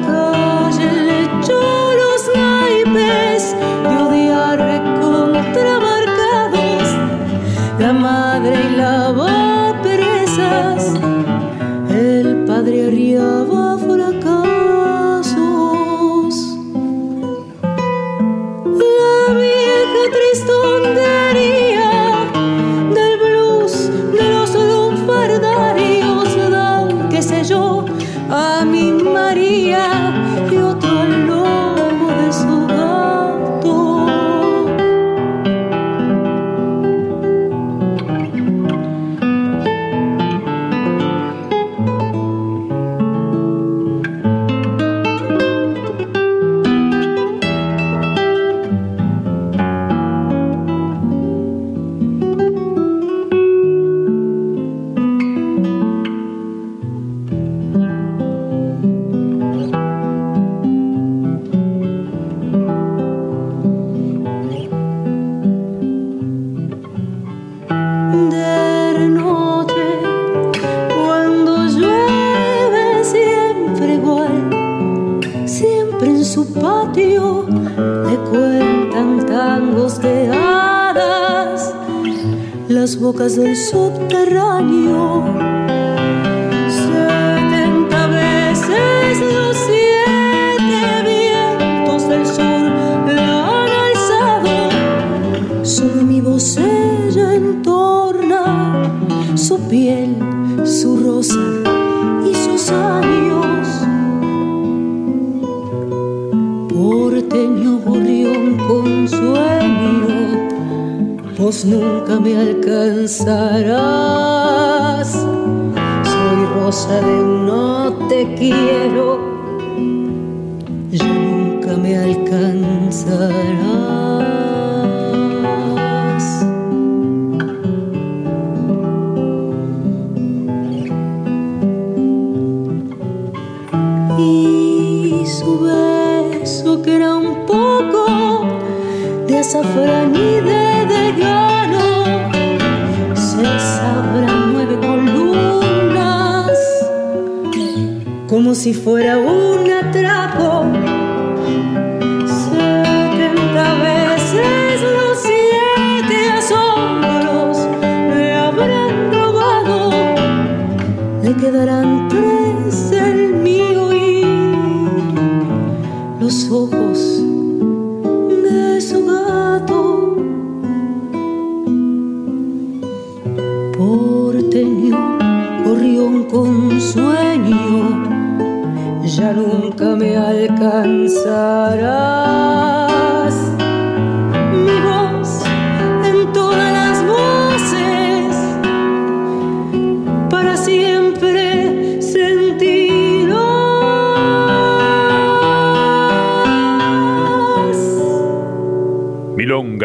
si 148.56 148.74
fuera 148.74 149.20
un 149.20 149.70
atraco. 149.70 150.65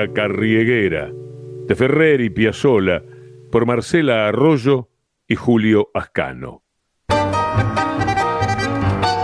Carrieguera, 0.08 1.10
de 1.66 1.74
Ferrer 1.74 2.20
y 2.20 2.30
Piazzolla, 2.30 3.02
por 3.50 3.66
Marcela 3.66 4.28
Arroyo 4.28 4.88
y 5.26 5.36
Julio 5.36 5.90
Ascano. 5.94 6.62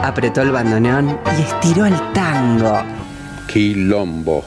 Apretó 0.02 0.42
el 0.42 0.52
bandoneón 0.52 1.18
y 1.36 1.42
estiró 1.42 1.86
el 1.86 1.94
tango. 2.12 2.78
Quilombo. 3.52 4.44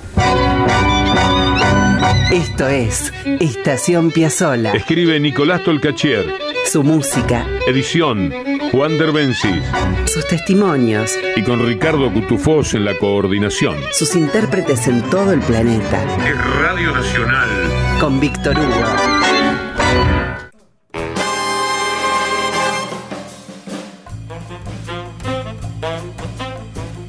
Esto 2.32 2.68
es 2.68 3.12
Estación 3.26 4.12
Piazzola. 4.12 4.72
Escribe 4.74 5.20
Nicolás 5.20 5.64
Tolcachier. 5.64 6.26
Su 6.66 6.84
música, 6.84 7.46
Edición 7.68 8.32
Juan 8.72 8.98
Derbencis. 8.98 9.64
sus 10.06 10.28
testimonios, 10.28 11.18
Y 11.36 11.44
con 11.44 11.66
Ricardo 11.66 12.12
Cutufós 12.12 12.74
en 12.76 12.86
la 12.86 12.96
coordinación. 12.98 13.76
sus 13.92 14.16
intérpretes 14.16 14.88
en 14.88 15.02
todo 15.10 15.32
el 15.34 15.40
planeta. 15.42 16.04
Es 16.28 16.56
Radio 16.62 16.92
Nacional. 16.94 17.50
Con 18.00 18.20
Víctor 18.20 18.58
Hugo. 18.58 20.00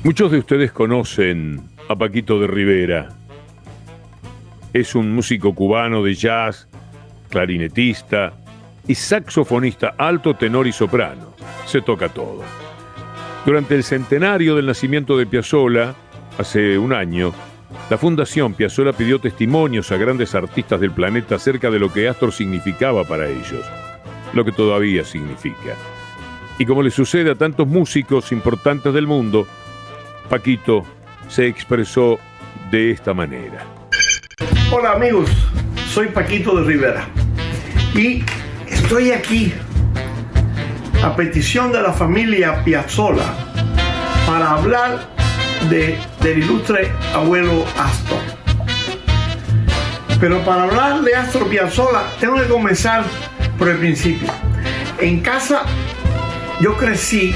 Muchos 0.02 0.30
de 0.32 0.38
ustedes 0.38 0.72
conocen 0.72 1.60
a 1.88 1.96
Paquito 1.96 2.40
de 2.40 2.46
Rivera. 2.46 3.08
Es 4.72 4.94
un 4.94 5.12
músico 5.14 5.54
cubano 5.54 6.02
de 6.02 6.14
jazz, 6.14 6.68
clarinetista 7.28 8.34
y 8.86 8.94
saxofonista 8.94 9.94
alto, 9.96 10.34
tenor 10.34 10.66
y 10.66 10.72
soprano. 10.72 11.34
Se 11.66 11.82
toca 11.82 12.08
todo. 12.08 12.42
Durante 13.44 13.74
el 13.74 13.84
centenario 13.84 14.56
del 14.56 14.66
nacimiento 14.66 15.16
de 15.16 15.26
Piazzolla, 15.26 15.94
hace 16.38 16.76
un 16.78 16.92
año, 16.92 17.32
la 17.88 17.98
Fundación 17.98 18.54
Piazzolla 18.54 18.92
pidió 18.92 19.18
testimonios 19.18 19.90
a 19.92 19.96
grandes 19.96 20.34
artistas 20.34 20.80
del 20.80 20.90
planeta 20.90 21.36
acerca 21.36 21.70
de 21.70 21.78
lo 21.78 21.92
que 21.92 22.08
Astor 22.08 22.32
significaba 22.32 23.04
para 23.04 23.28
ellos, 23.28 23.64
lo 24.32 24.44
que 24.44 24.52
todavía 24.52 25.04
significa. 25.04 25.74
Y 26.58 26.66
como 26.66 26.82
le 26.82 26.90
sucede 26.90 27.30
a 27.30 27.34
tantos 27.34 27.66
músicos 27.66 28.32
importantes 28.32 28.92
del 28.92 29.06
mundo, 29.06 29.46
Paquito 30.28 30.84
se 31.28 31.46
expresó 31.46 32.18
de 32.70 32.90
esta 32.90 33.14
manera. 33.14 33.64
Hola 34.70 34.92
amigos, 34.92 35.30
soy 35.88 36.08
Paquito 36.08 36.54
de 36.60 36.64
Rivera 36.64 37.08
y 37.94 38.22
estoy 38.90 39.12
aquí 39.12 39.54
a 41.00 41.14
petición 41.14 41.70
de 41.70 41.80
la 41.80 41.92
familia 41.92 42.64
Piazzolla 42.64 43.36
para 44.26 44.50
hablar 44.50 45.06
de, 45.70 45.96
del 46.20 46.38
ilustre 46.38 46.90
abuelo 47.14 47.64
Astor. 47.78 48.18
Pero 50.18 50.40
para 50.44 50.64
hablar 50.64 51.02
de 51.02 51.14
Astor 51.14 51.48
Piazzolla 51.48 52.02
tengo 52.18 52.34
que 52.34 52.48
comenzar 52.48 53.04
por 53.60 53.68
el 53.68 53.78
principio. 53.78 54.26
En 54.98 55.20
casa 55.20 55.62
yo 56.60 56.76
crecí 56.76 57.32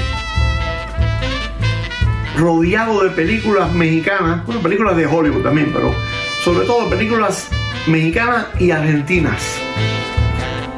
rodeado 2.35 3.01
de 3.01 3.11
películas 3.11 3.71
mexicanas, 3.71 4.45
bueno, 4.45 4.59
películas 4.59 4.97
de 4.97 5.05
Hollywood 5.05 5.43
también, 5.43 5.71
pero 5.73 5.95
sobre 6.43 6.65
todo 6.65 6.89
películas 6.89 7.47
mexicanas 7.87 8.47
y 8.59 8.71
argentinas, 8.71 9.41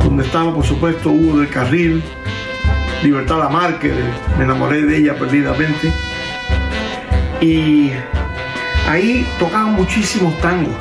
donde 0.07 0.23
estaba 0.23 0.53
por 0.53 0.63
supuesto 0.63 1.09
Hugo 1.09 1.39
del 1.39 1.49
Carril, 1.49 2.01
Libertad 3.03 3.39
Lamarque, 3.39 3.91
me 4.37 4.45
enamoré 4.45 4.83
de 4.83 4.99
ella 4.99 5.15
perdidamente, 5.15 5.91
y 7.41 7.91
ahí 8.89 9.27
tocaban 9.37 9.73
muchísimos 9.73 10.33
tangos. 10.39 10.73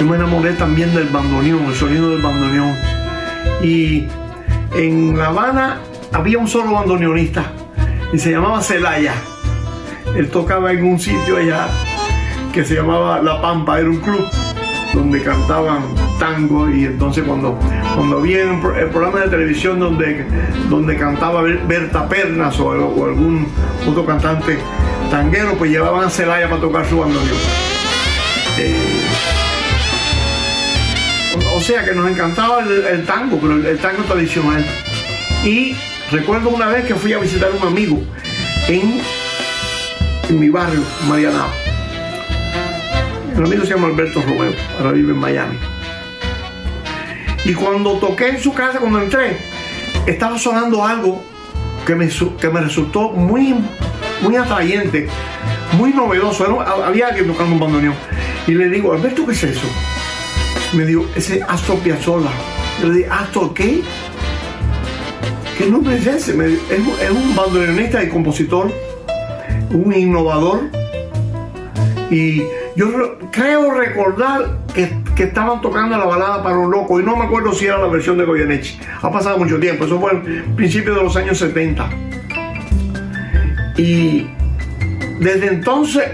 Yo 0.00 0.06
me 0.06 0.16
enamoré 0.16 0.54
también 0.54 0.92
del 0.92 1.06
bandoneón, 1.06 1.66
el 1.66 1.74
sonido 1.76 2.10
del 2.10 2.20
bandoneón. 2.20 2.74
Y 3.62 4.08
en 4.74 5.16
La 5.16 5.28
Habana 5.28 5.80
había 6.12 6.38
un 6.38 6.48
solo 6.48 6.72
bandoneonista 6.72 7.52
y 8.12 8.18
se 8.18 8.32
llamaba 8.32 8.60
Celaya. 8.60 9.14
Él 10.16 10.28
tocaba 10.30 10.72
en 10.72 10.84
un 10.84 10.98
sitio 10.98 11.36
allá 11.36 11.68
que 12.52 12.64
se 12.64 12.74
llamaba 12.74 13.22
La 13.22 13.40
Pampa, 13.40 13.78
era 13.78 13.88
un 13.88 14.00
club 14.00 14.26
donde 14.92 15.22
cantaban 15.22 16.05
tango 16.18 16.68
y 16.70 16.84
entonces 16.84 17.24
cuando, 17.24 17.58
cuando 17.94 18.20
el, 18.54 18.60
pro- 18.60 18.76
el 18.76 18.86
programa 18.88 19.20
de 19.20 19.28
televisión 19.28 19.78
donde, 19.78 20.24
donde 20.68 20.96
cantaba 20.96 21.42
Ber- 21.42 21.60
Berta 21.66 22.08
Pernas 22.08 22.58
o, 22.60 22.70
algún 23.04 23.46
otro 23.88 24.04
cantante 24.06 24.58
tanguero, 25.10 25.54
pues 25.54 25.70
llevaban 25.70 26.04
a 26.04 26.10
Celaya 26.10 26.48
para 26.48 26.60
tocar 26.60 26.86
su 26.86 26.98
bandoneón. 26.98 27.36
Eh, 28.58 28.74
o- 31.56 31.56
sea 31.60 31.84
que 31.84 31.92
nos 31.92 32.08
encantaba 32.10 32.60
el, 32.60 32.84
el 32.86 33.04
tango, 33.04 33.38
pero 33.40 33.54
el, 33.54 33.66
el 33.66 33.78
tango 33.78 34.02
tradicional. 34.04 34.64
Y 35.44 35.74
recuerdo 36.10 36.48
una 36.50 36.68
vez 36.68 36.84
que 36.86 36.94
fui 36.94 37.12
a 37.12 37.18
visitar 37.18 37.50
a 37.50 37.56
un 37.62 37.66
amigo 37.72 38.00
en, 38.68 39.00
en 40.28 40.40
mi 40.40 40.48
barrio, 40.48 40.80
Marianao. 41.08 41.48
El 43.36 43.44
amigo 43.44 43.64
se 43.64 43.74
llama 43.74 43.88
Alberto 43.88 44.22
Romero, 44.22 44.54
ahora 44.78 44.92
vive 44.92 45.12
en 45.12 45.18
Miami. 45.18 45.58
Y 47.46 47.54
cuando 47.54 47.92
toqué 47.98 48.30
en 48.30 48.40
su 48.40 48.52
casa, 48.52 48.80
cuando 48.80 49.00
entré, 49.00 49.36
estaba 50.04 50.36
sonando 50.36 50.84
algo 50.84 51.22
que 51.86 51.94
me, 51.94 52.08
que 52.08 52.48
me 52.50 52.60
resultó 52.60 53.10
muy, 53.10 53.54
muy 54.20 54.34
atrayente, 54.34 55.06
muy 55.78 55.92
novedoso. 55.92 56.60
Había 56.60 57.06
alguien 57.06 57.28
tocando 57.28 57.54
un 57.54 57.60
bandoneón. 57.60 57.94
Y 58.48 58.54
le 58.54 58.68
digo, 58.68 58.92
Alberto, 58.92 59.24
¿qué 59.24 59.32
es 59.32 59.44
eso? 59.44 59.68
Me 60.72 60.84
dijo, 60.84 61.06
ese 61.14 61.36
es 61.38 61.42
Astor 61.46 61.78
Piazzolla. 61.78 62.30
Yo 62.82 62.88
le 62.88 62.94
dije, 62.98 63.10
¿Astor 63.10 63.54
qué? 63.54 63.82
¿Qué 65.56 65.66
nombre 65.66 65.98
es 65.98 66.06
ese? 66.08 66.34
Me 66.34 66.48
dijo, 66.48 66.64
es 67.00 67.10
un 67.10 67.36
bandoneonista 67.36 68.02
y 68.02 68.08
compositor, 68.08 68.72
un 69.70 69.94
innovador. 69.94 70.62
Y 72.10 72.42
yo 72.76 72.90
re- 72.90 73.16
creo 73.32 73.72
recordar 73.72 74.58
que, 74.74 74.90
que 75.16 75.24
estaban 75.24 75.60
tocando 75.60 75.96
la 75.96 76.04
balada 76.04 76.42
para 76.42 76.58
un 76.58 76.70
loco 76.70 77.00
y 77.00 77.02
no 77.02 77.16
me 77.16 77.24
acuerdo 77.24 77.52
si 77.52 77.66
era 77.66 77.78
la 77.78 77.86
versión 77.88 78.18
de 78.18 78.24
Goyeneche. 78.24 78.78
Ha 79.02 79.10
pasado 79.10 79.38
mucho 79.38 79.58
tiempo, 79.58 79.84
eso 79.86 79.98
fue 79.98 80.12
el 80.12 80.44
principio 80.54 80.94
de 80.94 81.02
los 81.02 81.16
años 81.16 81.38
70. 81.38 81.88
Y 83.76 84.26
desde 85.20 85.48
entonces, 85.48 86.04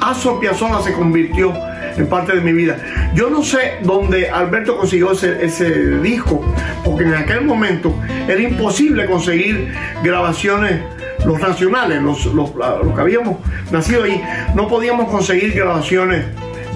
Astor 0.00 0.40
Piazzolla 0.40 0.80
se 0.80 0.92
convirtió 0.92 1.52
en 1.98 2.06
parte 2.08 2.34
de 2.34 2.40
mi 2.40 2.52
vida. 2.52 2.76
Yo 3.14 3.28
no 3.30 3.42
sé 3.42 3.78
dónde 3.82 4.30
Alberto 4.30 4.76
consiguió 4.78 5.12
ese, 5.12 5.98
disco, 6.00 6.44
porque 6.84 7.04
en 7.04 7.14
aquel 7.14 7.42
momento 7.42 7.94
era 8.28 8.40
imposible 8.40 9.06
conseguir 9.06 9.72
grabaciones, 10.02 10.80
los 11.26 11.40
nacionales, 11.40 12.00
los, 12.02 12.26
los- 12.26 12.50
que 12.52 13.00
habíamos 13.00 13.38
nacido 13.70 14.04
ahí, 14.04 14.22
no 14.54 14.68
podíamos 14.68 15.08
conseguir 15.10 15.52
grabaciones 15.52 16.24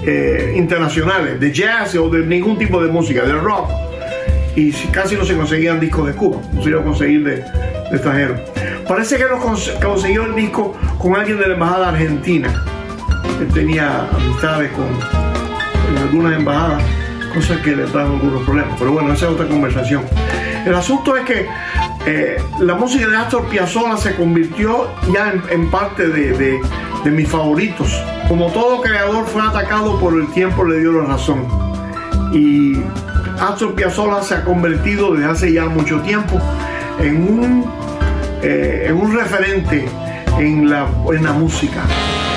eh, 0.05 0.53
internacionales, 0.57 1.39
de 1.39 1.51
jazz 1.51 1.95
o 1.95 2.09
de 2.09 2.25
ningún 2.25 2.57
tipo 2.57 2.81
de 2.83 2.91
música, 2.91 3.23
de 3.23 3.33
rock. 3.33 3.69
Y 4.55 4.71
si- 4.71 4.87
casi 4.89 5.15
no 5.15 5.23
se 5.25 5.35
conseguían 5.35 5.79
discos 5.79 6.05
de 6.07 6.13
Cuba, 6.13 6.37
no 6.53 6.61
se 6.61 6.69
iba 6.69 6.81
a 6.81 6.83
conseguir 6.83 7.23
de, 7.23 7.35
de 7.37 7.43
extranjeros. 7.93 8.39
Parece 8.87 9.17
que 9.17 9.23
lo 9.23 9.39
cons- 9.39 9.79
consiguió 9.81 10.25
el 10.25 10.35
disco 10.35 10.75
con 10.99 11.15
alguien 11.15 11.39
de 11.39 11.47
la 11.47 11.53
embajada 11.53 11.89
argentina. 11.89 12.65
Él 13.39 13.47
tenía 13.53 14.07
amistades 14.13 14.71
con 14.71 14.85
en 14.85 15.97
algunas 15.97 16.33
embajadas, 16.37 16.81
cosas 17.33 17.59
que 17.61 17.75
le 17.75 17.83
trajo 17.85 18.13
algunos 18.13 18.43
problemas. 18.43 18.75
Pero 18.79 18.93
bueno, 18.93 19.13
esa 19.13 19.25
es 19.27 19.31
otra 19.33 19.47
conversación. 19.47 20.03
El 20.65 20.73
asunto 20.75 21.15
es 21.17 21.25
que 21.25 21.47
eh, 22.05 22.37
la 22.59 22.75
música 22.75 23.07
de 23.07 23.17
Astor 23.17 23.45
Piazzolla 23.47 23.97
se 23.97 24.15
convirtió 24.15 24.87
ya 25.13 25.33
en, 25.49 25.69
parte 25.69 26.07
de, 26.07 26.31
de- 26.37 26.59
de 27.03 27.11
mis 27.11 27.27
favoritos. 27.27 28.01
Como 28.29 28.47
todo 28.51 28.81
creador 28.81 29.25
fue 29.25 29.41
atacado 29.41 29.99
por 29.99 30.13
el 30.13 30.31
tiempo, 30.31 30.63
le 30.63 30.79
dio 30.79 30.93
la 30.93 31.05
razón. 31.05 31.45
Y 32.31 32.77
Astor 33.41 33.75
Piazzolla 33.75 34.21
se 34.23 34.35
ha 34.35 34.43
convertido 34.45 35.13
desde 35.13 35.29
hace 35.29 35.53
ya 35.53 35.65
mucho 35.65 35.99
tiempo 35.99 36.39
en 36.99 37.15
un, 37.27 37.65
eh, 38.41 38.85
en 38.87 38.95
un 38.95 39.13
referente 39.13 39.85
en 40.39 40.69
la, 40.69 40.87
en 41.13 41.23
la 41.23 41.33
música. 41.33 41.81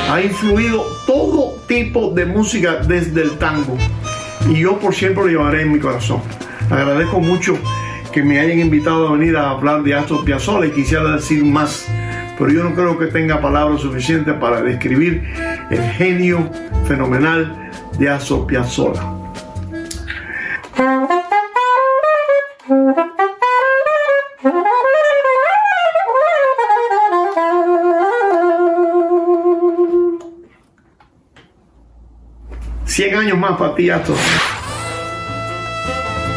Ha 0.08 0.20
influido 0.20 0.84
todo 1.06 1.56
tipo 1.66 2.10
de 2.10 2.26
música 2.26 2.76
desde 2.76 3.22
el 3.22 3.30
tango. 3.38 3.76
Y 4.48 4.60
yo 4.60 4.78
por 4.78 4.94
siempre 4.94 5.24
lo 5.24 5.28
llevaré 5.28 5.62
en 5.62 5.72
mi 5.72 5.80
corazón. 5.80 6.22
Agradezco 6.70 7.20
mucho 7.20 7.58
que 8.12 8.22
me 8.22 8.38
hayan 8.38 8.60
invitado 8.60 9.08
a 9.08 9.12
venir 9.12 9.36
a 9.36 9.50
hablar 9.50 9.82
de 9.82 9.94
Astor 9.94 10.24
Piazzolla 10.24 10.66
y 10.66 10.70
quisiera 10.70 11.16
decir 11.16 11.44
más, 11.44 11.86
pero 12.38 12.50
yo 12.50 12.62
no 12.62 12.74
creo 12.74 12.98
que 12.98 13.06
tenga 13.06 13.40
palabras 13.40 13.80
suficientes 13.80 14.34
para 14.34 14.62
describir 14.62 15.22
el 15.70 15.82
genio 15.92 16.50
fenomenal 16.86 17.70
de 17.98 18.08
Astor 18.08 18.46
Piazzolla. 18.46 19.15
Cien 32.96 33.14
años 33.14 33.36
más 33.36 33.58
para 33.58 33.74
ti, 33.74 33.90
Astor. 33.90 34.16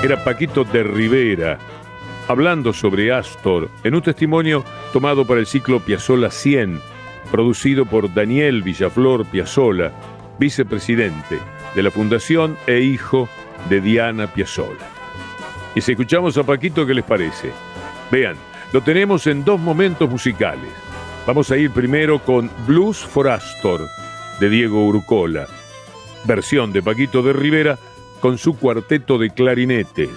Era 0.03 0.21
Paquito 0.25 0.65
de 0.65 0.83
Rivera, 0.83 1.57
hablando 2.27 2.73
sobre 2.73 3.13
Astor 3.13 3.69
en 3.85 3.95
un 3.95 4.01
testimonio 4.01 4.65
tomado 4.91 5.25
para 5.25 5.39
el 5.39 5.45
ciclo 5.45 5.79
Piazzola 5.79 6.29
100, 6.29 6.81
producido 7.31 7.85
por 7.85 8.13
Daniel 8.13 8.61
Villaflor 8.61 9.25
Piazzola, 9.27 9.93
vicepresidente 10.37 11.39
de 11.75 11.81
la 11.81 11.91
fundación 11.91 12.57
e 12.67 12.81
hijo 12.81 13.29
de 13.69 13.79
Diana 13.79 14.27
Piazzola. 14.27 14.85
Y 15.75 15.79
si 15.79 15.93
escuchamos 15.93 16.37
a 16.37 16.43
Paquito, 16.43 16.85
¿qué 16.85 16.93
les 16.93 17.05
parece? 17.05 17.53
Vean, 18.11 18.35
lo 18.73 18.81
tenemos 18.81 19.27
en 19.27 19.45
dos 19.45 19.61
momentos 19.61 20.09
musicales. 20.09 20.73
Vamos 21.25 21.51
a 21.51 21.55
ir 21.55 21.71
primero 21.71 22.19
con 22.19 22.51
Blues 22.67 22.97
for 22.97 23.29
Astor, 23.29 23.87
de 24.41 24.49
Diego 24.49 24.85
Urcola, 24.85 25.47
versión 26.25 26.71
de 26.71 26.81
Paquito 26.81 27.21
de 27.21 27.33
Rivera 27.33 27.77
con 28.19 28.37
su 28.37 28.57
cuarteto 28.57 29.17
de 29.17 29.29
clarinetes. 29.31 30.09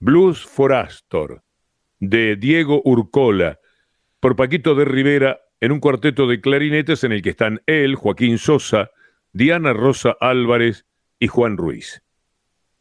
Blues 0.00 0.44
for 0.44 0.72
Astor, 0.72 1.42
de 1.98 2.36
Diego 2.36 2.80
Urcola, 2.84 3.58
por 4.20 4.36
Paquito 4.36 4.74
de 4.74 4.84
Rivera, 4.84 5.40
en 5.60 5.72
un 5.72 5.80
cuarteto 5.80 6.26
de 6.26 6.40
clarinetes 6.40 7.02
en 7.04 7.12
el 7.12 7.22
que 7.22 7.30
están 7.30 7.62
él, 7.66 7.96
Joaquín 7.96 8.38
Sosa, 8.38 8.90
Diana 9.32 9.72
Rosa 9.72 10.16
Álvarez 10.20 10.86
y 11.18 11.26
Juan 11.26 11.56
Ruiz. 11.56 12.02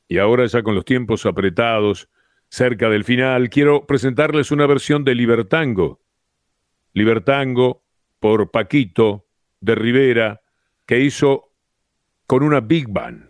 Y 0.08 0.20
ahora 0.20 0.46
ya 0.46 0.62
con 0.62 0.76
los 0.76 0.86
tiempos 0.86 1.26
apretados, 1.26 2.10
cerca 2.50 2.90
del 2.90 3.04
final, 3.04 3.50
quiero 3.50 3.86
presentarles 3.86 4.52
una 4.52 4.68
versión 4.68 5.04
de 5.04 5.16
Libertango. 5.16 6.02
Libertango 6.94 7.84
por 8.20 8.52
Paquito 8.52 9.28
de 9.60 9.76
Rivera, 9.76 10.42
que 10.86 11.00
hizo 11.00 11.52
con 12.26 12.44
una 12.44 12.62
Big 12.62 12.88
Band. 12.90 13.27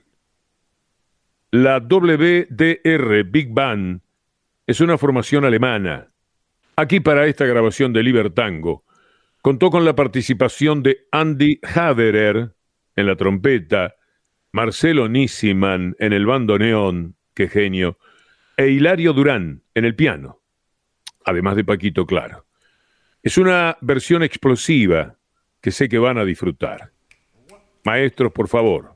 La 1.52 1.80
WDR 1.80 3.24
Big 3.24 3.54
Band 3.54 4.02
es 4.66 4.82
una 4.82 4.98
formación 4.98 5.46
alemana. 5.46 6.12
Aquí 6.76 7.00
para 7.00 7.26
esta 7.26 7.46
grabación 7.46 7.94
de 7.94 8.04
Libertango 8.04 8.84
contó 9.42 9.70
con 9.70 9.86
la 9.86 9.96
participación 9.96 10.84
de 10.84 11.08
Andy 11.10 11.62
Haverer 11.74 12.54
en 12.98 13.08
la 13.08 13.16
trompeta, 13.16 13.96
Marcelo 14.52 15.08
Nissiman 15.08 15.96
en 16.00 16.12
el 16.12 16.26
bandoneón, 16.26 17.16
qué 17.34 17.48
genio, 17.48 17.98
e 18.58 18.68
Hilario 18.68 19.14
Durán 19.14 19.64
en 19.74 19.86
el 19.86 19.96
piano, 19.96 20.42
además 21.24 21.56
de 21.56 21.64
Paquito 21.64 22.06
Claro. 22.06 22.46
Es 23.24 23.38
una 23.38 23.78
versión 23.80 24.22
explosiva 24.22 25.16
que 25.62 25.72
sé 25.72 25.88
que 25.88 25.98
van 25.98 26.18
a 26.18 26.26
disfrutar. 26.26 26.92
Maestros, 27.86 28.34
por 28.34 28.50
favor. 28.50 28.96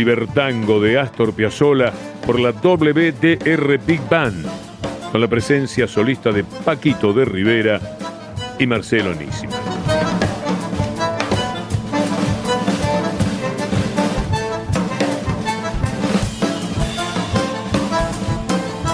Libertango 0.00 0.80
de 0.80 0.98
Astor 0.98 1.34
Piazzolla 1.34 1.92
por 2.24 2.40
la 2.40 2.52
WDR 2.52 3.78
Big 3.86 4.00
Band, 4.08 4.46
con 5.12 5.20
la 5.20 5.28
presencia 5.28 5.86
solista 5.86 6.32
de 6.32 6.42
Paquito 6.42 7.12
de 7.12 7.26
Rivera 7.26 7.78
y 8.58 8.66
Marcelo 8.66 9.14
Nísima. 9.14 9.52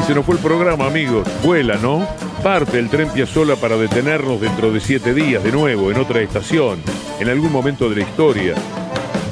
Se 0.09 0.13
nos 0.13 0.27
fue 0.27 0.35
el 0.35 0.41
programa, 0.41 0.87
amigos. 0.87 1.29
Vuela, 1.45 1.77
¿no? 1.77 2.05
Parte 2.43 2.81
el 2.81 2.89
tren 2.89 3.11
Piazzola 3.11 3.55
para 3.55 3.77
detenernos 3.77 4.41
dentro 4.41 4.73
de 4.73 4.81
siete 4.81 5.15
días 5.15 5.45
de 5.45 5.53
nuevo 5.53 5.93
en 5.93 5.99
otra 5.99 6.21
estación, 6.21 6.83
en 7.21 7.29
algún 7.29 7.53
momento 7.53 7.89
de 7.89 7.95
la 7.95 8.03
historia 8.03 8.55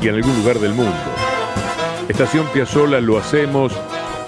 y 0.00 0.06
en 0.06 0.14
algún 0.14 0.36
lugar 0.36 0.60
del 0.60 0.72
mundo. 0.72 1.13
Estación 2.08 2.46
Piazzola 2.52 3.00
lo 3.00 3.18
hacemos 3.18 3.72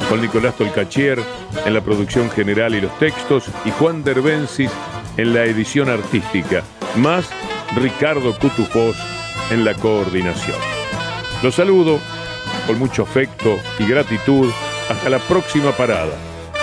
con 0.09 0.21
Nicolás 0.21 0.57
Tolcachier 0.57 1.19
en 1.65 1.75
la 1.75 1.81
producción 1.81 2.31
general 2.31 2.75
y 2.75 2.81
los 2.81 2.97
textos 2.99 3.45
y 3.65 3.71
Juan 3.71 4.03
Derbensis 4.05 4.71
en 5.17 5.35
la 5.35 5.45
edición 5.45 5.89
artística, 5.89 6.63
más 6.97 7.29
Ricardo 7.77 8.39
Cutufós 8.39 8.97
en 9.51 9.65
la 9.65 9.75
coordinación. 9.75 10.57
Los 11.43 11.57
saludo 11.57 11.99
con 12.67 12.79
mucho 12.79 13.03
afecto 13.03 13.57
y 13.79 13.87
gratitud 13.87 14.51
hasta 14.89 15.11
la 15.11 15.19
próxima 15.19 15.73
parada 15.73 16.17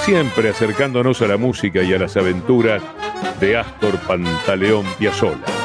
siempre 0.04 0.50
acercándonos 0.50 1.22
a 1.22 1.28
la 1.28 1.38
música 1.38 1.82
y 1.82 1.94
a 1.94 1.98
las 1.98 2.18
aventuras 2.18 2.82
de 3.40 3.56
Astor 3.56 3.98
Pantaleón 4.00 4.86
Piazzolla. 5.00 5.63